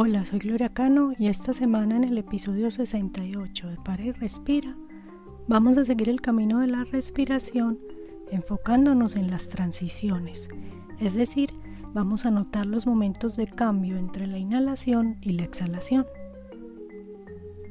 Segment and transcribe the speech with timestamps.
[0.00, 4.76] Hola, soy Gloria Cano y esta semana en el episodio 68 de Para y Respira
[5.48, 7.80] vamos a seguir el camino de la respiración
[8.30, 10.48] enfocándonos en las transiciones,
[11.00, 11.50] es decir,
[11.94, 16.06] vamos a notar los momentos de cambio entre la inhalación y la exhalación.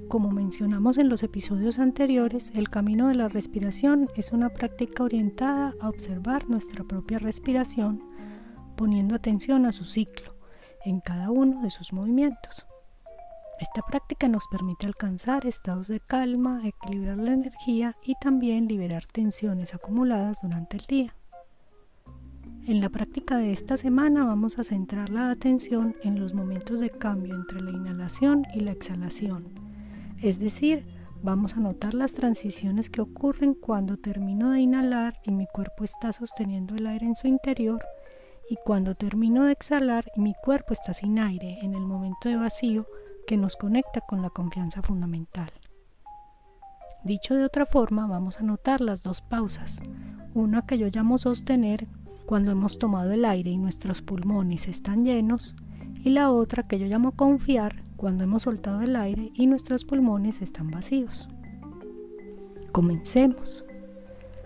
[0.09, 5.73] Como mencionamos en los episodios anteriores, el camino de la respiración es una práctica orientada
[5.79, 8.03] a observar nuestra propia respiración,
[8.75, 10.36] poniendo atención a su ciclo
[10.87, 12.65] en cada uno de sus movimientos.
[13.59, 19.73] Esta práctica nos permite alcanzar estados de calma, equilibrar la energía y también liberar tensiones
[19.73, 21.15] acumuladas durante el día.
[22.65, 26.89] En la práctica de esta semana vamos a centrar la atención en los momentos de
[26.89, 29.47] cambio entre la inhalación y la exhalación,
[30.21, 30.85] es decir,
[31.23, 36.11] vamos a notar las transiciones que ocurren cuando termino de inhalar y mi cuerpo está
[36.13, 37.83] sosteniendo el aire en su interior
[38.49, 42.87] y cuando termino de exhalar mi cuerpo está sin aire en el momento de vacío
[43.25, 45.51] que nos conecta con la confianza fundamental.
[47.03, 49.81] Dicho de otra forma, vamos a notar las dos pausas,
[50.33, 51.87] una que yo llamo sostener
[52.25, 55.55] cuando hemos tomado el aire y nuestros pulmones están llenos,
[56.03, 60.41] y la otra que yo llamo confiar cuando hemos soltado el aire y nuestros pulmones
[60.41, 61.27] están vacíos.
[62.71, 63.65] Comencemos.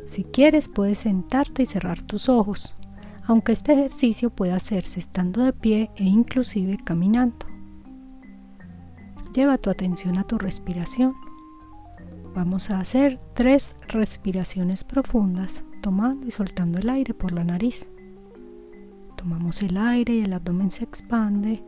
[0.05, 2.75] Si quieres puedes sentarte y cerrar tus ojos
[3.25, 7.45] aunque este ejercicio puede hacerse estando de pie e inclusive caminando.
[9.33, 11.15] Lleva tu atención a tu respiración.
[12.35, 17.89] Vamos a hacer tres respiraciones profundas, tomando y soltando el aire por la nariz.
[19.15, 21.63] Tomamos el aire y el abdomen se expande.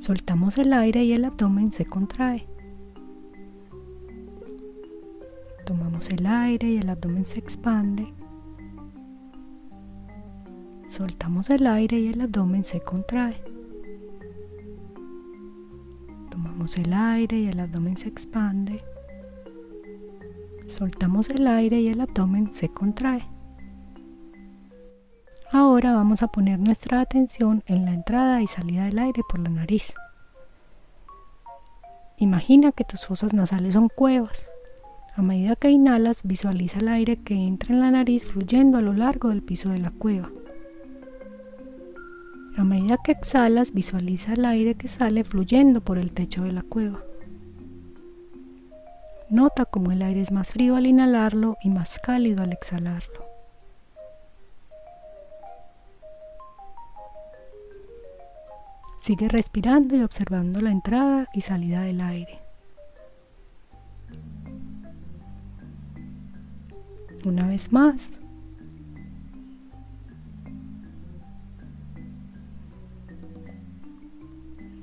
[0.00, 2.51] Soltamos el aire y el abdomen se contrae.
[6.10, 8.12] El aire y el abdomen se expande.
[10.88, 13.42] Soltamos el aire y el abdomen se contrae.
[16.30, 18.84] Tomamos el aire y el abdomen se expande.
[20.66, 23.22] Soltamos el aire y el abdomen se contrae.
[25.50, 29.50] Ahora vamos a poner nuestra atención en la entrada y salida del aire por la
[29.50, 29.94] nariz.
[32.18, 34.51] Imagina que tus fosas nasales son cuevas.
[35.14, 38.94] A medida que inhalas, visualiza el aire que entra en la nariz fluyendo a lo
[38.94, 40.30] largo del piso de la cueva.
[42.56, 46.62] A medida que exhalas, visualiza el aire que sale fluyendo por el techo de la
[46.62, 47.02] cueva.
[49.28, 53.24] Nota cómo el aire es más frío al inhalarlo y más cálido al exhalarlo.
[59.00, 62.51] Sigue respirando y observando la entrada y salida del aire.
[67.24, 68.20] Una vez más.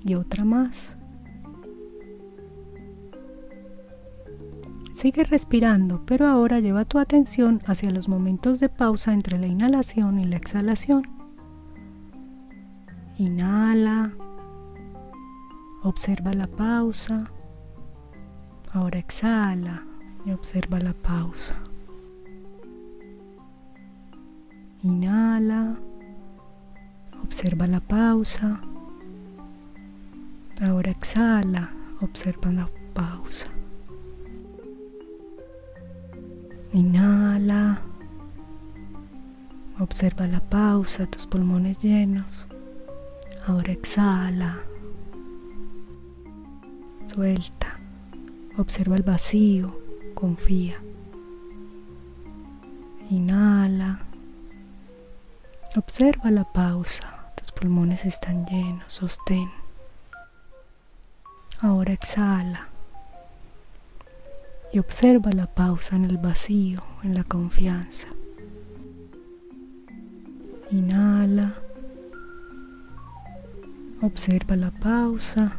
[0.04, 0.98] Y otra más.
[4.94, 10.20] Sigue respirando, pero ahora lleva tu atención hacia los momentos de pausa entre la inhalación
[10.20, 11.04] y la exhalación.
[13.18, 14.12] Inhala.
[15.84, 17.32] Observa la pausa.
[18.74, 19.86] Ahora exhala
[20.26, 21.56] y observa la pausa.
[24.82, 25.76] Inhala.
[27.22, 28.62] Observa la pausa.
[30.62, 31.70] Ahora exhala.
[32.02, 33.50] Observa la pausa.
[36.72, 37.82] Inhala.
[39.80, 42.48] Observa la pausa, tus pulmones llenos.
[43.48, 44.60] Ahora exhala.
[47.08, 47.80] Suelta.
[48.58, 49.78] Observa el vacío.
[50.14, 50.82] Confía.
[53.10, 54.09] Inhala.
[55.76, 59.52] Observa la pausa, tus pulmones están llenos, sostén.
[61.62, 62.70] Ahora exhala.
[64.74, 68.08] Y observa la pausa en el vacío, en la confianza.
[70.72, 71.54] Inhala,
[74.02, 75.52] observa la pausa.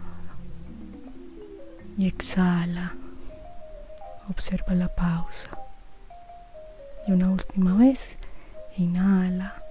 [1.96, 2.94] Y exhala,
[4.28, 5.50] observa la pausa.
[7.06, 8.08] Y una última vez,
[8.76, 9.69] inhala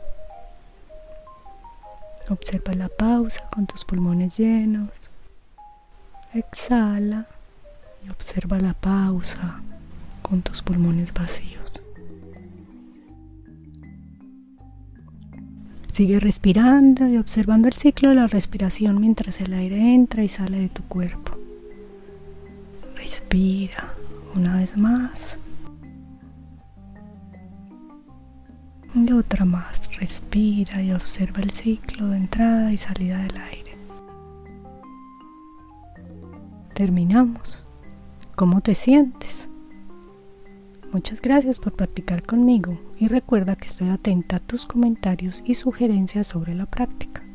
[2.29, 4.89] Observa la pausa con tus pulmones llenos.
[6.33, 7.27] Exhala
[8.05, 9.61] y observa la pausa
[10.21, 11.81] con tus pulmones vacíos.
[15.91, 20.59] Sigue respirando y observando el ciclo de la respiración mientras el aire entra y sale
[20.59, 21.35] de tu cuerpo.
[22.95, 23.95] Respira
[24.35, 25.39] una vez más.
[28.93, 29.88] Y otra más.
[29.99, 33.77] Respira y observa el ciclo de entrada y salida del aire.
[36.73, 37.65] Terminamos.
[38.35, 39.49] ¿Cómo te sientes?
[40.93, 46.27] Muchas gracias por practicar conmigo y recuerda que estoy atenta a tus comentarios y sugerencias
[46.27, 47.28] sobre la práctica.